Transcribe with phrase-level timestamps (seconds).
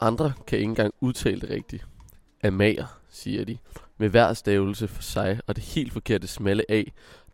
[0.00, 1.86] Andre kan ikke engang udtale det rigtigt.
[2.44, 3.58] Amager, siger de,
[3.98, 6.82] med hver stavelse for sig, og det helt forkerte smalle A,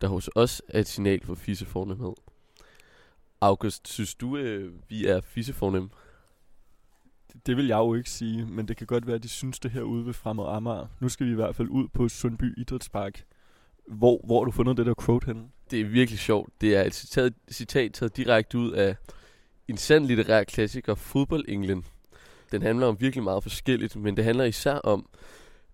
[0.01, 2.13] der hos os er et signal for fissefornemhed.
[3.41, 5.89] August, synes du, øh, vi er fissefornem?
[7.33, 9.59] Det, det vil jeg jo ikke sige, men det kan godt være, at de synes
[9.59, 10.87] det her ude ved Fremad Amager.
[10.99, 13.23] Nu skal vi i hvert fald ud på Sundby Idrætspark.
[13.87, 15.43] Hvor, hvor har du fundet det der quote henne?
[15.71, 16.49] Det er virkelig sjovt.
[16.61, 18.95] Det er et citat, citat taget direkte ud af
[19.67, 21.83] en sand litterær klassiker, Fodbold England.
[22.53, 25.09] Den handler om virkelig meget forskelligt, men det handler især om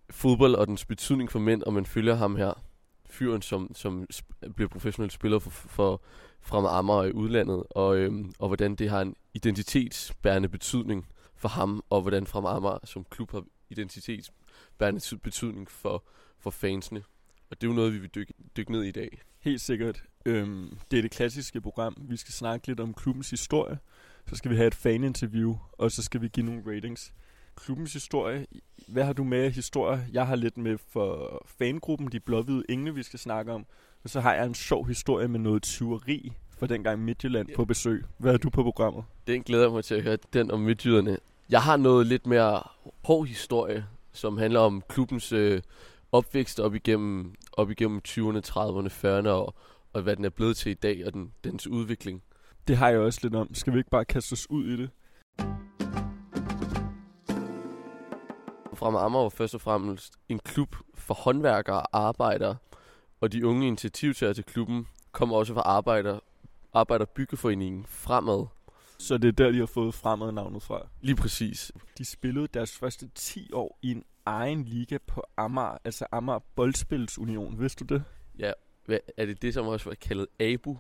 [0.10, 2.64] fodbold og dens betydning for mænd, og man følger ham her,
[3.10, 4.08] fyren, som, som
[4.56, 6.02] bliver professionel spiller for, for
[6.42, 11.84] frem Amager i udlandet, og, øhm, og hvordan det har en identitetsbærende betydning for ham,
[11.90, 16.04] og hvordan Frem Amager som klub har identitetsbærende betydning for,
[16.40, 17.04] for fansene.
[17.50, 19.22] Og det er jo noget, vi vil dykke, dykke ned i i dag.
[19.40, 20.04] Helt sikkert.
[20.26, 21.98] Øhm, det er det klassiske program.
[22.00, 23.78] Vi skal snakke lidt om klubbens historie.
[24.30, 27.14] Så skal vi have et faninterview, og så skal vi give nogle ratings.
[27.56, 28.46] Klubbens historie.
[28.88, 30.08] Hvad har du med af historie?
[30.14, 33.66] Jeg har lidt med for fangruppen, de blåhvide engle, vi skal snakke om.
[34.04, 38.06] Og så har jeg en sjov historie med noget tyveri for dengang Midtjylland på besøg.
[38.18, 39.04] Hvad er du på programmet?
[39.28, 41.18] Den glæder jeg mig til at høre, den om Midtjyderne.
[41.50, 42.64] Jeg har noget lidt mere
[43.04, 45.62] hård historie, som handler om klubbens øh,
[46.12, 49.56] opvækst op igennem, op igennem 20'erne, 30'erne, 40'erne og,
[49.94, 52.24] og hvad den er blevet til i dag og den, dens udvikling.
[52.68, 53.54] Det har jeg også lidt om.
[53.54, 54.90] Skal vi ikke bare kaste os ud i det?
[58.74, 62.56] Fremad Amager var først og fremmest en klub for håndværkere og arbejdere,
[63.22, 66.20] og de unge initiativtager til klubben kom også fra arbejder,
[66.74, 68.46] Arbejderbyggeforeningen Fremad.
[69.00, 70.88] Så det er der, de har fået Fremad navnet fra?
[71.02, 71.72] Lige præcis.
[71.98, 77.60] De spillede deres første 10 år i en egen liga på Amager, altså Amager Boldspilsunion.
[77.60, 78.04] Vidste du det?
[78.40, 78.52] Ja,
[79.18, 80.78] er det det, som også var kaldet ABU?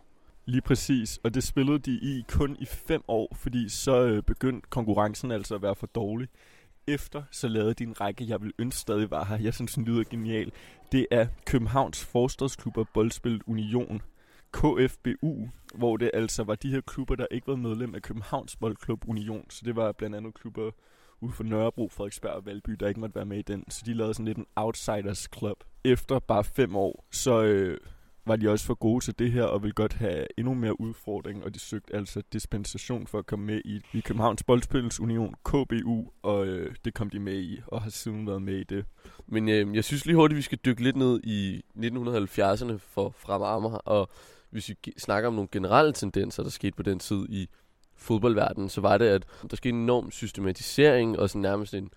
[0.50, 4.67] Lige præcis, og det spillede de i kun i fem år, fordi så øh, begyndte
[4.69, 6.28] konkurrencen altså at være for dårlig.
[6.88, 9.37] Efter så lavede de en række, jeg vil ønske stadig var her.
[9.37, 10.52] Jeg synes, den lyder genial.
[10.92, 14.02] Det er Københavns Forstadsklubber Boldspil Union,
[14.52, 19.10] KFBU, hvor det altså var de her klubber, der ikke var medlem af Københavns Boldklub
[19.10, 19.45] Union.
[19.49, 20.71] Så det var blandt andet klubber
[21.21, 23.71] ude for Nørrebro, Frederiksberg og Valby, der ikke måtte være med i den.
[23.71, 25.64] Så de lavede sådan lidt en outsiders club.
[25.83, 27.77] Efter bare fem år, så øh,
[28.30, 31.44] var de også for gode til det her, og ville godt have endnu mere udfordring,
[31.44, 36.06] og de søgte altså dispensation for at komme med i, i Københavns Boldspillets Union, KBU,
[36.22, 38.86] og øh, det kom de med i, og har siden været med i det.
[39.28, 43.42] Men øh, jeg synes lige hurtigt, vi skal dykke lidt ned i 1970'erne for Frem
[43.42, 44.10] Amager, og
[44.50, 47.50] hvis vi snakker om nogle generelle tendenser, der skete på den tid i
[47.96, 51.90] fodboldverdenen, så var det, at der skete en enorm systematisering og sådan nærmest en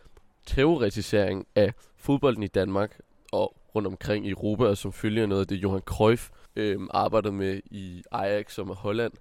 [0.46, 3.00] teoretisering af fodbolden i Danmark
[3.32, 7.32] og rundt omkring i Europa, og som følger noget af det, Johan Cruyff øh, arbejdede
[7.32, 9.12] med i Ajax, som er Holland.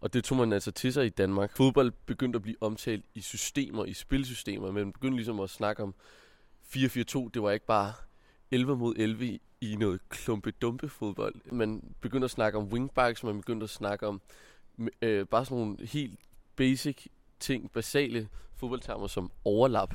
[0.00, 1.56] Og det tog man altså til sig i Danmark.
[1.56, 5.94] Fodbold begyndte at blive omtalt i systemer, i spilsystemer, men begyndte ligesom at snakke om
[6.64, 7.30] 4-4-2.
[7.34, 7.92] Det var ikke bare
[8.50, 11.34] 11 mod 11 i noget klumpe-dumpe fodbold.
[11.52, 14.20] Man begyndte at snakke om wingbacks, man begyndte at snakke om
[15.02, 16.20] øh, bare sådan nogle helt
[16.56, 17.06] basic
[17.40, 19.94] ting, basale fodboldtermer som overlap.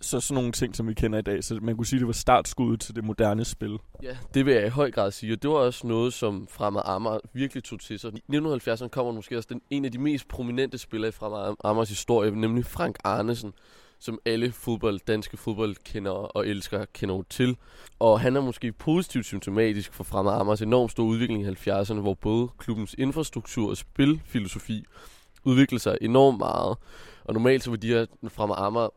[0.00, 1.44] Så sådan nogle ting, som vi kender i dag.
[1.44, 3.78] Så man kunne sige, det var startskuddet til det moderne spil.
[4.02, 5.32] Ja, det vil jeg i høj grad sige.
[5.32, 8.12] Og det var også noget, som Fremad Amager virkelig tog til sig.
[8.14, 11.88] I 1970'erne kommer måske også den, en af de mest prominente spillere i Fremad Amagers
[11.88, 13.52] historie, nemlig Frank Arnesen
[14.00, 17.56] som alle fodbold, danske fodboldkendere og elskere kender til.
[17.98, 22.14] Og han er måske positivt symptomatisk for Fremad Amagers enormt store udvikling i 70'erne, hvor
[22.14, 24.84] både klubbens infrastruktur og spilfilosofi
[25.44, 26.76] udviklede sig enormt meget.
[27.24, 28.88] Og normalt så var de her Fremad Amager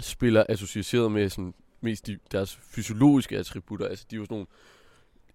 [0.00, 3.86] spiller associeret med sådan mest de, deres fysiologiske attributter.
[3.88, 4.46] Altså de var sådan nogle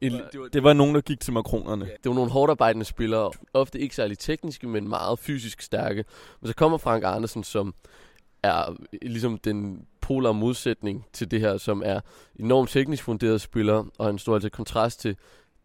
[0.02, 1.86] en, det, var, det var nogen, der gik til makronerne.
[1.86, 3.32] Ja, det var nogle hårdt arbejdende spillere.
[3.54, 6.06] Ofte ikke særlig tekniske, men meget fysisk stærke.
[6.42, 7.74] Men så kommer Frank Andersen, som
[8.44, 12.00] er ligesom den polar modsætning til det her, som er
[12.36, 15.16] enormt teknisk funderet spiller, og han står altså i kontrast til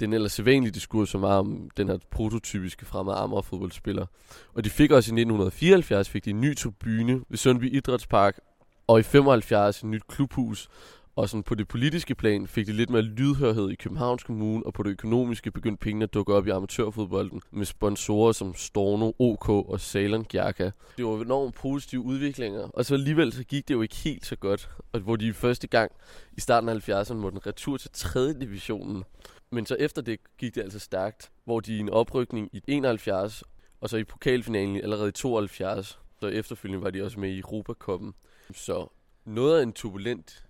[0.00, 4.06] den ellers sædvanlige diskurs, som var om den her prototypiske fremad fodboldspiller.
[4.54, 8.38] Og de fik også i 1974 fik de en ny tribune ved Sundby Idrætspark,
[8.86, 10.68] og i 75 et nyt klubhus,
[11.16, 14.74] og sådan på det politiske plan fik de lidt mere lydhørhed i Københavns Kommune, og
[14.74, 19.48] på det økonomiske begyndte pengene at dukke op i amatørfodbolden med sponsorer som Storno, OK
[19.48, 20.70] og Salon Gjerka.
[20.96, 24.36] Det var enormt positive udviklinger, og så alligevel så gik det jo ikke helt så
[24.36, 25.92] godt, og hvor de første gang
[26.36, 28.32] i starten af 70'erne måtte en retur til 3.
[28.32, 29.04] divisionen.
[29.50, 33.44] Men så efter det gik det altså stærkt, hvor de i en oprykning i 71,
[33.80, 38.14] og så i pokalfinalen allerede i 72, så efterfølgende var de også med i Europakoppen.
[38.52, 38.88] Så
[39.24, 40.44] noget af en turbulent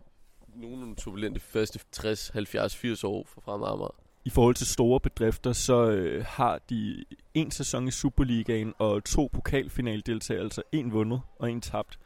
[0.54, 3.94] nogle turbulente første 60, 70, 80 år for Fremad Amager.
[4.24, 7.04] I forhold til store bedrifter, så øh, har de
[7.34, 11.98] en sæson i Superligaen og to pokalfinaldeltagere, altså en vundet og en tabt.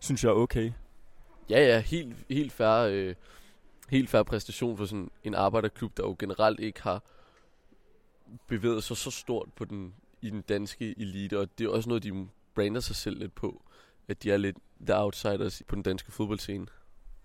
[0.00, 0.72] synes jeg er okay.
[1.50, 3.14] Ja, ja, helt, helt færre, øh,
[3.88, 7.02] helt færre præstation for sådan en arbejderklub, der jo generelt ikke har
[8.46, 12.02] bevæget sig så stort på den, i den danske elite, og det er også noget,
[12.02, 13.62] de brander sig selv lidt på,
[14.08, 14.56] at de er lidt
[14.86, 16.66] the outsiders på den danske fodboldscene.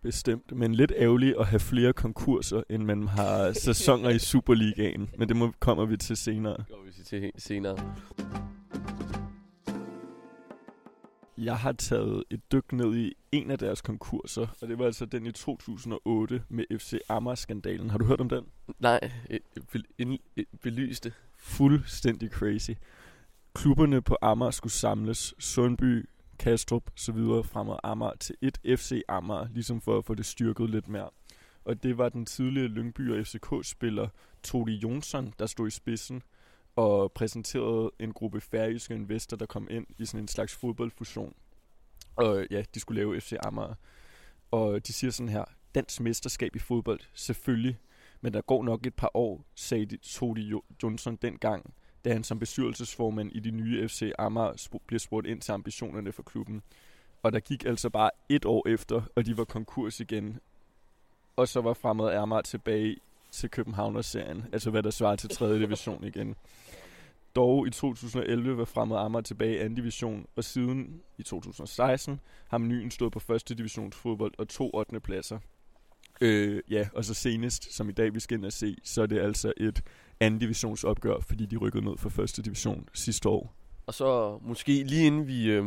[0.01, 5.09] Bestemt, men lidt ærgerligt at have flere konkurser, end man har sæsoner i Superligaen.
[5.17, 6.57] Men det må, kommer vi til senere.
[6.57, 7.93] Det kommer vi til senere.
[11.37, 15.05] Jeg har taget et dyk ned i en af deres konkurser, og det var altså
[15.05, 17.89] den i 2008 med FC Amager-skandalen.
[17.89, 18.45] Har du hørt om den?
[18.79, 19.11] Nej,
[20.61, 21.13] belys det.
[21.37, 22.71] Fuldstændig crazy.
[23.53, 25.33] Klubberne på Amager skulle samles.
[25.39, 26.09] Sundby,
[26.41, 30.69] Kastrup så videre fremad Amager til et FC Amager, ligesom for at få det styrket
[30.69, 31.09] lidt mere.
[31.65, 34.07] Og det var den tidligere Lyngby og FCK-spiller
[34.43, 36.23] Todi Jonsson, der stod i spidsen
[36.75, 41.33] og præsenterede en gruppe færøske investorer, der kom ind i sådan en slags fodboldfusion.
[42.15, 43.73] Og ja, de skulle lave FC Amager.
[44.51, 45.45] Og de siger sådan her,
[45.75, 47.77] dansk mesterskab i fodbold, selvfølgelig,
[48.21, 50.53] men der går nok et par år, sagde Todi
[50.83, 51.73] Jonsson dengang,
[52.05, 56.11] da han som bestyrelsesformand i de nye FC Amager sp- bliver spurgt ind til ambitionerne
[56.11, 56.61] for klubben.
[57.23, 60.39] Og der gik altså bare et år efter, og de var konkurs igen.
[61.35, 62.97] Og så var fremad Amager tilbage
[63.31, 65.59] til Københavner-serien, altså hvad der svarer til 3.
[65.59, 66.35] division igen.
[67.35, 69.75] Dog i 2011 var Fremad Amager tilbage i 2.
[69.75, 73.49] division, og siden i 2016 har menuen stået på 1.
[73.57, 74.99] divisionsfodbold og to 8.
[74.99, 75.39] pladser.
[76.21, 79.05] Øh, ja, og så senest, som i dag vi skal ind og se, så er
[79.05, 79.81] det altså et
[80.19, 83.55] anden divisionsopgør, fordi de rykkede ned fra første division sidste år.
[83.87, 85.65] Og så måske lige inden vi, øh,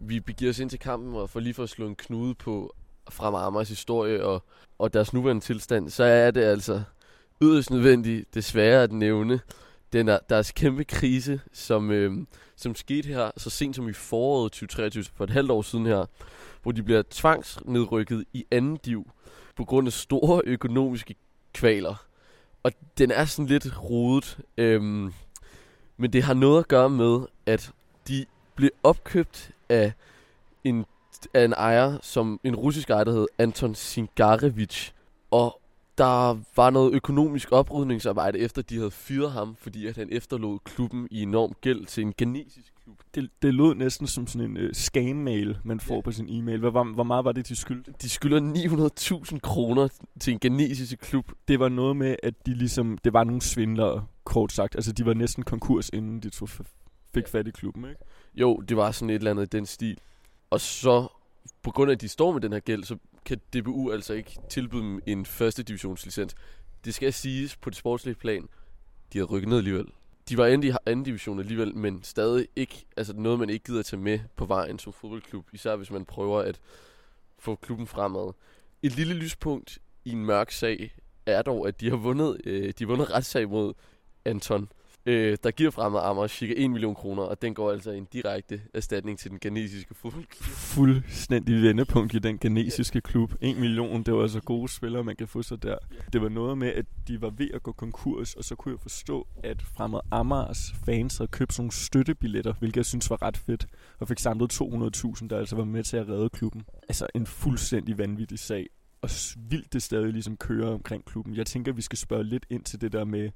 [0.00, 2.74] vi begiver os ind til kampen, og for lige for at slå en knude på
[3.10, 4.42] fra Amars historie og,
[4.78, 6.82] og deres nuværende tilstand, så er det altså
[7.42, 9.40] yderst nødvendigt, desværre at nævne,
[9.92, 12.12] den er, deres kæmpe krise, som, øh,
[12.56, 16.06] som skete her så sent som i foråret 2023, for et halvt år siden her,
[16.62, 19.10] hvor de bliver tvangsnedrykket i anden div
[19.56, 21.14] på grund af store økonomiske
[21.54, 22.06] kvaler.
[22.62, 24.38] Og den er sådan lidt rodet.
[24.56, 25.10] øh,
[25.96, 27.72] men det har noget at gøre med, at
[28.08, 29.92] de blev opkøbt af
[30.64, 30.84] en,
[31.34, 34.92] af en ejer, som en russisk ejer, der hed Anton Singarevich.
[35.30, 35.60] Og
[35.98, 41.08] der var noget økonomisk oprydningsarbejde, efter de havde fyret ham, fordi at han efterlod klubben
[41.10, 43.02] i enorm gæld til en genesisk klub.
[43.14, 46.00] Det, det lød næsten som sådan en uh, scam-mail, man får ja.
[46.00, 46.60] på sin e-mail.
[46.60, 47.94] Hvor, hvor meget var det, de skyldte?
[48.02, 48.40] De skylder
[49.32, 49.88] 900.000 kroner
[50.20, 51.32] til en genesisk klub.
[51.48, 54.74] Det var noget med, at de ligesom, det var nogle svindlere, kort sagt.
[54.74, 56.48] Altså, de var næsten konkurs, inden de tog,
[57.14, 58.00] fik fat i klubben, ikke?
[58.34, 59.98] Jo, det var sådan et eller andet i den stil.
[60.50, 61.08] Og så,
[61.66, 64.38] på grund af, at de står med den her gæld, så kan DBU altså ikke
[64.48, 66.34] tilbyde dem en første divisionslicens.
[66.84, 68.48] Det skal siges på det sportslige plan,
[69.12, 69.86] de har rykket ned alligevel.
[70.28, 73.82] De var endelig i anden division alligevel, men stadig ikke, altså noget man ikke gider
[73.82, 76.60] tage med på vejen som fodboldklub, især hvis man prøver at
[77.38, 78.32] få klubben fremad.
[78.82, 80.96] Et lille lyspunkt i en mørk sag
[81.26, 83.74] er dog, at de har vundet, øh, de har vundet retssag mod
[84.24, 84.68] Anton
[85.06, 88.60] øh, der giver fremad Amager cirka 1 million kroner, og den går altså en direkte
[88.74, 90.42] erstatning til den genesiske fodboldklub.
[90.42, 93.32] Fuldstændig vendepunkt i den genesiske klub.
[93.40, 95.78] 1 million, det var altså gode spillere, man kan få sig der.
[96.12, 98.80] Det var noget med, at de var ved at gå konkurs, og så kunne jeg
[98.80, 103.36] forstå, at fremad Amagers fans havde købt sådan nogle støttebilletter, hvilket jeg synes var ret
[103.36, 103.66] fedt,
[103.98, 106.62] og fik samlet 200.000, der altså var med til at redde klubben.
[106.88, 108.66] Altså en fuldstændig vanvittig sag,
[109.02, 111.36] og vildt det stadig ligesom kører omkring klubben.
[111.36, 113.30] Jeg tænker, vi skal spørge lidt ind til det der med,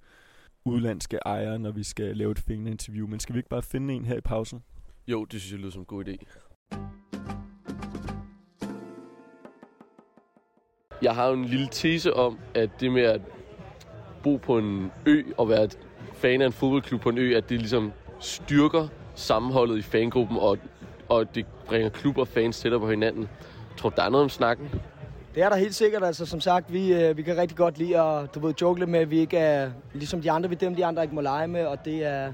[0.65, 3.07] udlandske ejere, når vi skal lave et fængende interview.
[3.07, 4.63] Men skal vi ikke bare finde en her i pausen?
[5.09, 6.17] Jo, det synes jeg lyder som en god idé.
[11.03, 13.21] Jeg har jo en lille tese om, at det med at
[14.23, 15.69] bo på en ø og være
[16.15, 20.59] fan af en fodboldklub på en ø, at det ligesom styrker sammenholdet i fangruppen, og,
[21.09, 23.23] og det bringer klub og fans tættere på hinanden.
[23.71, 24.71] Jeg tror, der er noget om snakken.
[25.35, 26.05] Det er der helt sikkert.
[26.05, 28.91] Altså, som sagt, vi, øh, vi kan rigtig godt lide at du ved, joke lidt
[28.91, 30.49] med, at vi ikke er ligesom de andre.
[30.49, 32.25] Vi er dem, de andre ikke må lege med, og det er,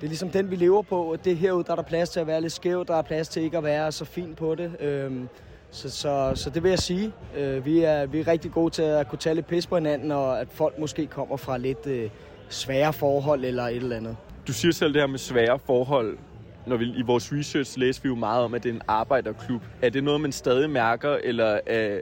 [0.00, 1.02] det er ligesom den, vi lever på.
[1.02, 3.28] Og det herude, der er der plads til at være lidt skæv, der er plads
[3.28, 4.80] til ikke at være så fin på det.
[4.80, 5.28] Øhm,
[5.70, 7.12] så, så, så det vil jeg sige.
[7.36, 10.10] Øh, vi, er, vi er rigtig gode til at kunne tage lidt pis på hinanden,
[10.12, 12.10] og at folk måske kommer fra lidt øh,
[12.48, 14.16] svære forhold eller et eller andet.
[14.46, 16.18] Du siger selv det her med svære forhold.
[16.66, 19.62] Når vi, I vores research læser vi jo meget om, at det er en arbejderklub.
[19.82, 21.98] Er det noget, man stadig mærker, eller er,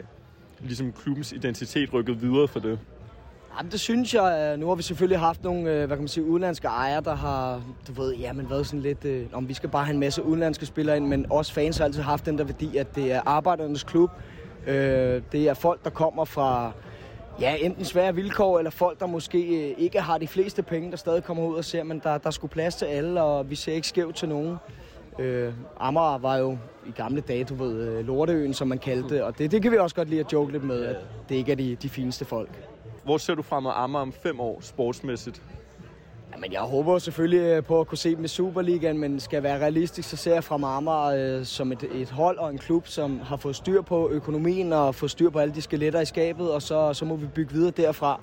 [0.63, 2.79] ligesom klubbens identitet rykket videre for det?
[3.59, 4.53] Jamen, det synes jeg.
[4.53, 7.15] Øh, nu har vi selvfølgelig haft nogle, øh, hvad kan man sige, udenlandske ejere, der
[7.15, 10.01] har, du ved, ja, men været sådan lidt, øh, om vi skal bare have en
[10.01, 13.13] masse udenlandske spillere ind, men også fans har altid haft den der værdi, at det
[13.13, 14.11] er arbejdernes klub.
[14.67, 16.73] Øh, det er folk, der kommer fra,
[17.41, 20.97] ja, enten svære vilkår, eller folk, der måske øh, ikke har de fleste penge, der
[20.97, 23.73] stadig kommer ud og ser, men der, der skulle plads til alle, og vi ser
[23.73, 24.57] ikke skævt til nogen.
[25.19, 29.23] Øh, Amager var jo i gamle dage, du ved, øh, Lorteøen, som man kaldte det,
[29.23, 30.97] og det, det kan vi også godt lide at joke lidt med, at
[31.29, 32.69] det ikke er de, de fineste folk.
[33.05, 35.43] Hvor ser du frem Amager om fem år sportsmæssigt?
[36.35, 39.61] Jamen, jeg håber selvfølgelig øh, på at kunne se dem i Superligaen, men skal være
[39.61, 43.21] realistisk, så ser jeg fra Amager øh, som et, et hold og en klub, som
[43.21, 46.63] har fået styr på økonomien og fået styr på alle de skeletter i skabet, og
[46.63, 48.21] så, så må vi bygge videre derfra.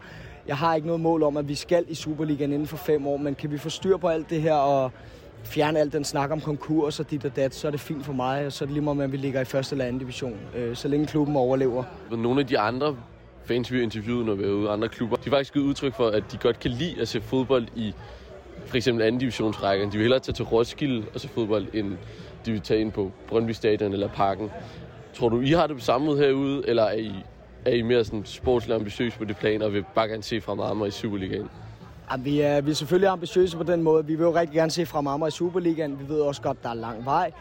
[0.48, 3.17] Jeg har ikke noget mål om, at vi skal i Superligaen inden for fem år,
[3.17, 4.91] men kan vi få styr på alt det her og
[5.43, 8.13] fjerne al den snak om konkurs og dit og dat, så er det fint for
[8.13, 10.38] mig, og så er det lige meget, at vi ligger i første eller anden division,
[10.55, 11.84] øh, så længe klubben overlever.
[12.12, 12.96] Nogle af de andre
[13.46, 15.96] fans, vi har interviewet, når vi er ude andre klubber, de har faktisk givet udtryk
[15.96, 17.93] for, at de godt kan lide at se fodbold i
[18.65, 19.88] for eksempel anden divisionsrækken.
[19.88, 21.98] De vil hellere tage til Roskilde og se fodbold, end
[22.46, 24.51] de vil tage ind på Brøndby Stadion eller Parken.
[25.13, 27.12] Tror du, I har det på samme måde herude, eller er I,
[27.65, 30.53] er I mere sådan sportsligt ambitiøs på det plan, og vil bare gerne se fra
[30.53, 31.50] Marmar i Superligaen?
[32.12, 34.06] Ja, vi, er, vi er selvfølgelig ambitiøse på den måde.
[34.06, 36.00] Vi vil jo rigtig gerne se fra Marmar i Superligaen.
[36.00, 37.32] Vi ved også godt, der er lang vej.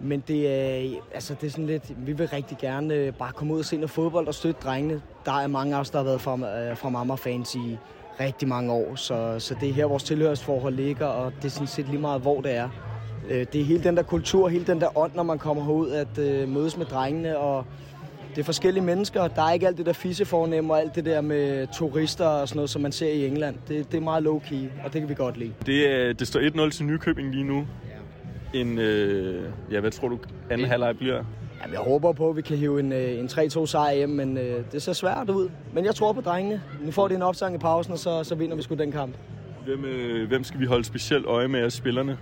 [0.00, 3.54] Men det er, altså det er sådan lidt, vi vil rigtig gerne øh, bare komme
[3.54, 5.02] ud og se noget fodbold og støtte drengene.
[5.24, 7.78] Der er mange af os, der har været fra, øh, fra Marmar-fans i
[8.20, 11.66] rigtig mange år, så, så det er her, vores tilhørsforhold ligger, og det er sådan
[11.66, 12.68] set lige meget, hvor det er.
[13.28, 15.90] Øh, det er hele den der kultur, hele den der ånd, når man kommer herud,
[15.90, 16.18] at
[16.48, 17.64] mødes med drengene, og
[18.38, 19.28] det er forskellige mennesker.
[19.28, 22.56] Der er ikke alt det der fissefornemme og alt det der med turister og sådan
[22.56, 23.56] noget, som man ser i England.
[23.68, 25.52] Det, det er meget low-key, og det kan vi godt lide.
[25.66, 27.66] Det, det står 1-0 til Nykøbing lige nu.
[28.54, 30.18] En, øh, ja, hvad tror du,
[30.50, 31.24] anden halvleg bliver?
[31.62, 34.38] Jamen, jeg håber på, at vi kan hive en, øh, en 3-2 sejr hjem, men
[34.38, 35.48] øh, det ser svært ud.
[35.74, 36.62] Men jeg tror på drengene.
[36.84, 39.14] Nu får de en opsang i pausen, og så, så vinder vi sgu den kamp.
[39.64, 42.18] Hvem, øh, hvem skal vi holde specielt øje med af spillerne?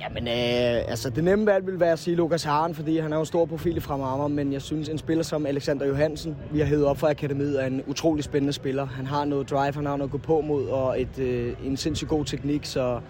[0.00, 3.16] Jamen, øh, altså det nemme valg vil være at sige Lukas Haren, fordi han er
[3.16, 6.58] jo en stor profil fra Marmar, men jeg synes, en spiller som Alexander Johansen, vi
[6.58, 8.86] har hævet op for akademiet, er en utrolig spændende spiller.
[8.86, 11.76] Han har noget drive, han har noget at gå på mod, og et, øh, en
[11.76, 13.00] sindssygt god teknik, så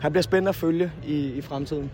[0.00, 1.90] han bliver spændende at følge i, i fremtiden.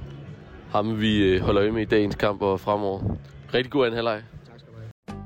[0.71, 3.16] Ham vi øh, holder øje med i dagens kamp og fremover.
[3.54, 4.23] Rigtig god anden halvleg.
[4.47, 5.21] Tak skal du have.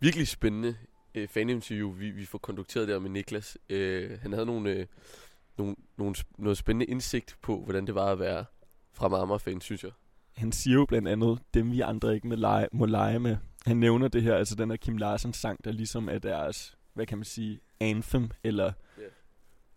[0.00, 0.74] Virkelig spændende
[1.22, 3.58] øh, faninterview, vi, vi får kondukteret der med Niklas.
[3.68, 4.86] Øh, han havde nogle, øh,
[5.58, 8.44] nogle, nogle, noget spændende indsigt på, hvordan det var at være
[8.92, 9.90] fra Marmar-fan, synes jeg.
[10.36, 13.36] Han siger jo blandt andet, dem vi andre ikke må lege, må lege med.
[13.66, 17.06] Han nævner det her, altså den her Kim Larsen sang, der ligesom er deres, hvad
[17.06, 19.10] kan man sige, anthem, eller Yeah.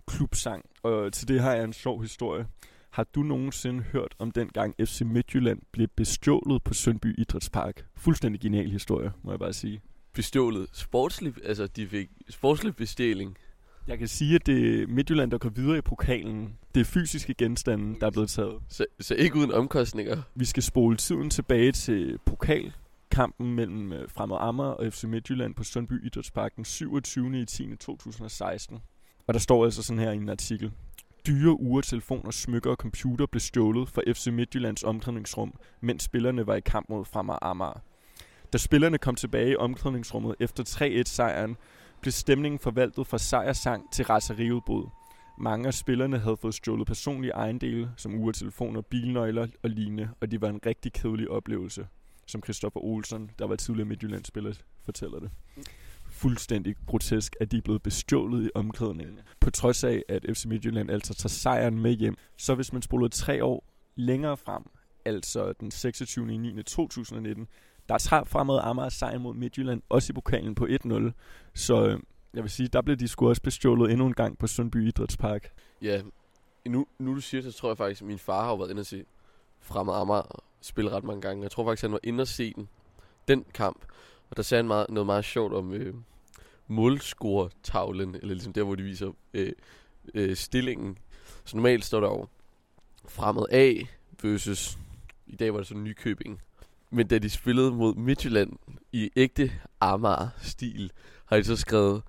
[0.07, 0.65] klubsang.
[0.83, 2.47] Og til det har jeg en sjov historie.
[2.89, 7.85] Har du nogensinde hørt om den gang FC Midtjylland blev bestjålet på Sundby Idrætspark?
[7.95, 9.81] Fuldstændig genial historie, må jeg bare sige.
[10.13, 13.37] Bestjålet sportslig, altså de fik sportslig bestjæling.
[13.87, 16.57] Jeg kan sige, at det er Midtjylland, der går videre i pokalen.
[16.75, 18.61] Det er fysiske genstande, der er blevet taget.
[18.69, 20.21] Så, så ikke uden omkostninger.
[20.35, 25.63] Vi skal spole tiden tilbage til pokalkampen mellem øh, Fremad Amager og FC Midtjylland på
[25.63, 27.41] Sundby Idrætspark den 27.
[27.41, 27.75] i 10.
[27.75, 28.79] 2016.
[29.27, 30.71] Og der står altså sådan her i en artikel.
[31.27, 36.55] Dyre uger, telefoner, smykker og computer blev stjålet fra FC Midtjyllands omklædningsrum, mens spillerne var
[36.55, 37.81] i kamp mod Fremad Amager.
[38.53, 41.57] Da spillerne kom tilbage i omklædningsrummet efter 3-1-sejren,
[42.01, 44.85] blev stemningen forvaltet fra sejrsang til raseriudbrud.
[45.39, 50.41] Mange af spillerne havde fået stjålet personlige ejendele, som uretelefoner, bilnøgler og lignende, og det
[50.41, 51.87] var en rigtig kedelig oplevelse,
[52.27, 54.53] som Christoffer Olsen, der var tidligere Midtjyllandsspiller,
[54.85, 55.31] fortæller det.
[56.09, 59.19] Fuldstændig grotesk, at de er blevet bestjålet i omklædningen.
[59.39, 63.07] På trods af, at FC Midtjylland altså tager sejren med hjem, så hvis man spoler
[63.07, 63.63] tre år
[63.95, 64.63] længere frem,
[65.05, 66.25] altså den 26.
[66.25, 66.63] 9.
[66.63, 67.47] 2019,
[67.91, 71.11] der tager fremad Amager sejr mod Midtjylland, også i pokalen på 1-0.
[71.53, 71.99] Så øh,
[72.33, 75.53] jeg vil sige, der blev de sgu også bestjålet endnu en gang på Sundby Idrætspark.
[75.81, 76.01] Ja,
[76.65, 78.69] nu, nu du siger det, så tror jeg faktisk, at min far har jo været
[78.69, 79.03] inde og se
[79.59, 81.43] Fremad Amager spille ret mange gange.
[81.43, 82.69] Jeg tror faktisk, han var inde og se den,
[83.27, 83.85] den kamp.
[84.29, 85.93] Og der sagde han meget, noget meget sjovt om øh,
[86.67, 89.53] målscore-tavlen, eller ligesom der, hvor de viser øh,
[90.13, 90.97] øh, stillingen.
[91.45, 92.27] Så normalt står der jo
[93.07, 93.73] Fremad A
[94.23, 94.77] versus,
[95.27, 96.41] i dag var det så Nykøbing.
[96.91, 98.53] Men da de spillede mod Midtjylland
[98.91, 100.91] i ægte Amager-stil,
[101.25, 102.01] har de så skrevet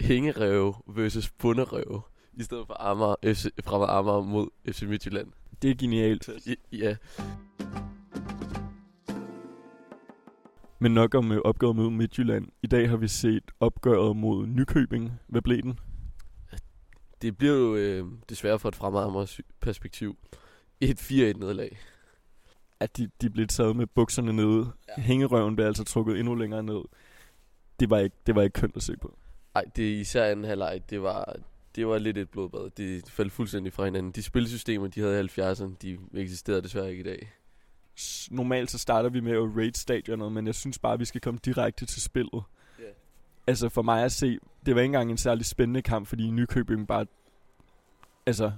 [0.00, 2.02] hængerøve versus bunderøve.
[2.34, 5.28] I stedet for Amager, FC, fra Amager mod FC Midtjylland.
[5.62, 6.28] Det er genialt.
[6.46, 6.96] I- Ja,
[10.78, 12.48] Men nok om øh, opgøret mod Midtjylland.
[12.62, 15.12] I dag har vi set opgøret mod Nykøbing.
[15.26, 15.78] Hvad blev den?
[17.22, 20.16] det bliver jo øh, desværre fra et fremad perspektiv
[20.80, 21.76] et 4-1 nederlag.
[22.80, 24.72] At de, de blev taget med bukserne nede.
[24.88, 25.02] Ja.
[25.02, 26.82] Hængerøven blev altså trukket endnu længere ned.
[27.80, 29.18] Det var ikke, det var ikke kønt at se på.
[29.54, 31.36] Ej, det er især anden halvleg, det var,
[31.76, 32.70] det var lidt et blodbad.
[32.70, 34.12] Det faldt fuldstændig fra hinanden.
[34.12, 37.32] De spilsystemer, de havde i 70'erne, de eksisterer desværre ikke i dag.
[38.30, 41.20] Normalt så starter vi med at rate stadionet, men jeg synes bare, at vi skal
[41.20, 42.42] komme direkte til spillet.
[42.78, 42.84] Ja.
[43.46, 46.88] Altså for mig at se, det var ikke engang en særlig spændende kamp, fordi Nykøbing
[46.88, 47.06] bare
[48.26, 48.52] altså,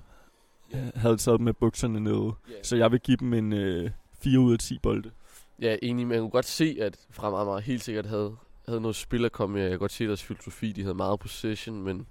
[0.95, 2.33] havde taget med bukserne nede.
[2.51, 2.65] Yeah.
[2.65, 5.11] Så jeg vil give dem en øh, 4 ud af 10 bolde.
[5.61, 8.97] Ja, enig, men jeg kunne godt se, at Fremad Amager helt sikkert havde, havde noget
[8.97, 9.63] spil at komme med.
[9.63, 12.07] Jeg kan godt se deres filosofi, de havde meget possession, men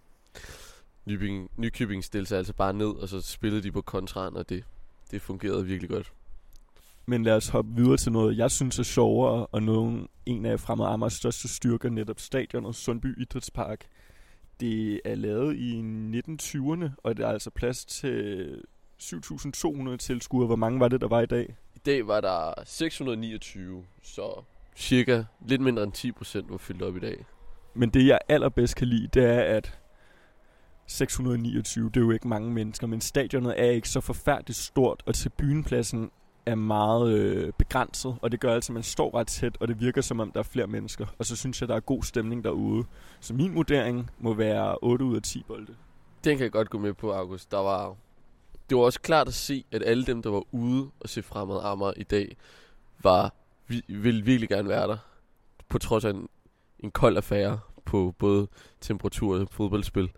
[1.05, 4.63] Nykøbing, Nykøbing stillede sig altså bare ned, og så spillede de på kontraen, og det,
[5.11, 6.13] det fungerede virkelig godt.
[7.05, 10.59] Men lad os hoppe videre til noget, jeg synes er sjovere, og nogen, en af
[10.59, 13.85] Fremad Amagers største styrker, netop stadionet Sundby Idrætspark.
[14.59, 15.81] Det er lavet i
[16.19, 18.61] 1920'erne, og der er altså plads til
[19.01, 20.45] 7.200 tilskuere.
[20.45, 21.55] Hvor mange var det, der var i dag?
[21.87, 24.43] Dag var der 629, så
[24.75, 27.25] cirka lidt mindre end 10 procent var fyldt op i dag.
[27.73, 29.79] Men det, jeg allerbedst kan lide, det er, at
[30.87, 35.15] 629, det er jo ikke mange mennesker, men stadionet er ikke så forfærdeligt stort, og
[35.15, 36.11] tribunepladsen
[36.45, 39.79] er meget øh, begrænset, og det gør altså, at man står ret tæt, og det
[39.79, 41.05] virker som om, der er flere mennesker.
[41.19, 42.83] Og så synes jeg, der er god stemning derude.
[43.19, 45.75] Så min vurdering må være 8 ud af 10 bolde.
[46.23, 47.51] Den kan jeg godt gå med på, August.
[47.51, 47.95] Der var,
[48.69, 51.59] det var også klart at se, at alle dem, der var ude og se fremad
[51.63, 52.37] Amager i dag,
[52.99, 53.33] var,
[53.67, 54.97] vi, ville virkelig gerne være der.
[55.69, 56.29] På trods af en,
[56.79, 58.47] en kold affære på både
[58.81, 60.11] temperatur og fodboldspil.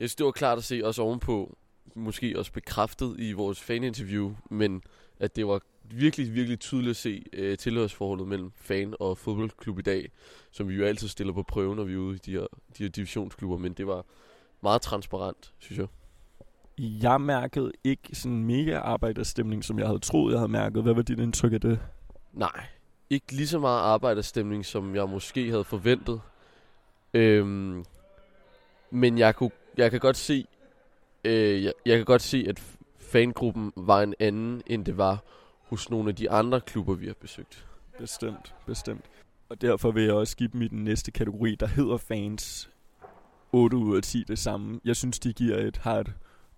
[0.00, 1.56] Jeg synes, det var klart at se også ovenpå,
[1.94, 4.82] måske også bekræftet i vores faninterview, men
[5.20, 9.82] at det var virkelig, virkelig tydeligt at se øh, tilhørsforholdet mellem fan og fodboldklub i
[9.82, 10.10] dag,
[10.50, 12.46] som vi jo altid stiller på prøve, når vi er ude i de her,
[12.78, 14.04] de her divisionsklubber, men det var
[14.62, 15.86] meget transparent, synes jeg.
[16.84, 20.82] Jeg mærkede ikke sådan en mega arbejderstemning, som jeg havde troet, jeg havde mærket.
[20.82, 21.80] Hvad var dit indtryk af det?
[22.32, 22.66] Nej,
[23.10, 26.20] ikke lige så meget arbejderstemning, som jeg måske havde forventet.
[27.14, 27.84] Øhm,
[28.90, 30.46] men jeg, kunne, jeg kan godt se,
[31.24, 35.22] øh, jeg, jeg kan godt se, at fangruppen var en anden, end det var
[35.62, 37.66] hos nogle af de andre klubber, vi har besøgt.
[37.98, 39.04] Bestemt, bestemt.
[39.48, 42.70] Og derfor vil jeg også give dem i den næste kategori, der hedder fans
[43.52, 44.80] 8 ud af 10 det samme.
[44.84, 46.12] Jeg synes, de giver et, har et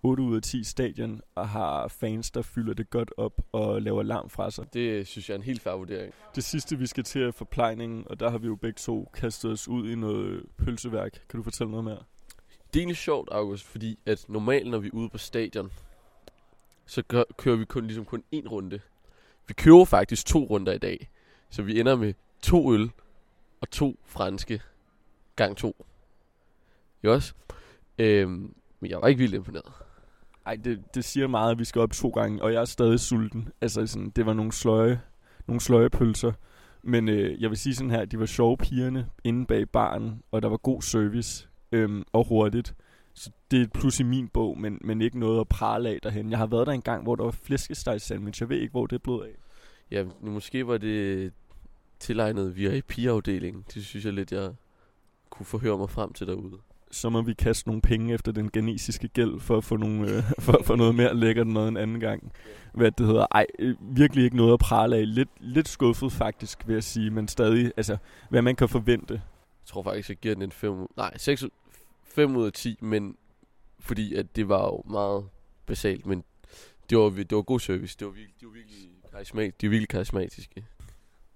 [0.04, 4.02] 8 ud af 10 stadion, og har fans, der fylder det godt op og laver
[4.02, 4.74] larm fra sig.
[4.74, 6.14] Det synes jeg er en helt færre vurdering.
[6.34, 9.50] Det sidste, vi skal til, er forplejningen, og der har vi jo begge to kastet
[9.50, 11.12] os ud i noget pølseværk.
[11.28, 11.98] Kan du fortælle noget mere?
[12.66, 15.72] Det er egentlig sjovt, August, fordi at normalt, når vi er ude på stadion,
[16.86, 18.80] så gør, kører vi kun, ligesom kun én runde.
[19.46, 21.10] Vi kører faktisk to runder i dag.
[21.50, 22.90] Så vi ender med to øl
[23.60, 24.62] og to franske
[25.36, 25.86] gang to.
[27.04, 27.34] Jo også?
[27.98, 29.83] Øhm, men jeg var ikke vildt imponeret.
[30.46, 33.00] Ej, det, det siger meget, at vi skal op to gange, og jeg er stadig
[33.00, 33.48] sulten.
[33.60, 35.00] Altså, sådan, det var nogle sløje,
[35.46, 36.32] nogle sløje pølser.
[36.82, 40.42] Men øh, jeg vil sige sådan her, de var sjove pigerne inde bag baren, og
[40.42, 42.74] der var god service øhm, og hurtigt.
[43.14, 45.98] Så det er et plus i min bog, men, men ikke noget at prale af
[46.02, 46.30] derhen.
[46.30, 48.42] Jeg har været der en gang, hvor der var flæskesteg sandwich.
[48.42, 49.36] Jeg ved ikke, hvor det blev af.
[49.90, 51.32] Ja, nu måske var det
[51.98, 53.64] tilegnet VIP-afdelingen.
[53.74, 54.50] Det synes jeg lidt, jeg
[55.30, 56.58] kunne forhøre mig frem til derude.
[56.94, 60.22] Så må vi kaste nogle penge efter den genesiske gæld for at få, nogle, øh,
[60.44, 62.32] for få noget mere lækkert noget en anden gang.
[62.74, 63.26] Hvad det hedder.
[63.30, 65.14] Ej, øh, virkelig ikke noget at prale af.
[65.14, 67.10] Lidt, lidt skuffet faktisk, vil jeg sige.
[67.10, 67.96] Men stadig, altså,
[68.30, 69.14] hvad man kan forvente.
[69.14, 71.44] Jeg tror faktisk, jeg giver den en 5 Nej, 6,
[72.04, 73.16] 5 ud af 10, men
[73.80, 75.24] fordi at det var jo meget
[75.66, 76.24] basalt, men
[76.90, 77.96] det var, det var god service.
[77.98, 80.64] Det var virkelig, det var virkelig, karismat, de var virkelig karismatiske.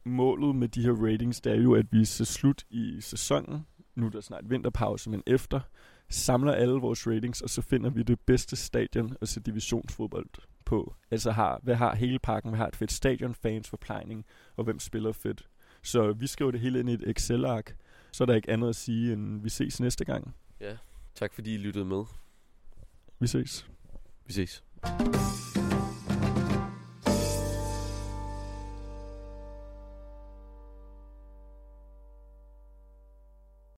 [0.05, 3.67] Målet med de her ratings, det er jo, at vi så slut i sæsonen.
[3.99, 5.61] Nu er der snart vinterpause, men efter
[6.09, 10.27] samler alle vores ratings, og så finder vi det bedste stadion at se divisionsfodbold
[10.65, 10.95] på.
[11.11, 12.51] Altså har, hvad har hele pakken?
[12.51, 14.25] Hvad har et fedt stadion, fans, forplejning,
[14.57, 15.49] og hvem spiller fedt?
[15.83, 17.77] Så vi skriver det hele ind i et Excel-ark.
[18.13, 20.35] Så er der ikke andet at sige, end vi ses næste gang.
[20.61, 20.77] Ja,
[21.15, 22.05] tak fordi I lyttede med.
[23.21, 23.69] Vi ses.
[24.27, 24.65] Vi ses.